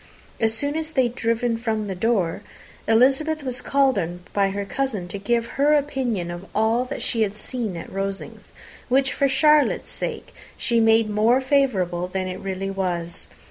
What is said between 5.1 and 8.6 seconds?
give her opinion of all that she had seen at Rosings,